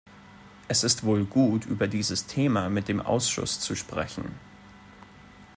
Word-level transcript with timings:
Es 0.67 0.83
ist 0.83 1.03
wohl 1.03 1.25
gut, 1.25 1.67
über 1.67 1.87
dieses 1.87 2.25
Thema 2.25 2.69
mit 2.71 2.87
dem 2.87 3.01
Ausschuss 3.01 3.59
zu 3.59 3.75
sprechen. 3.75 4.31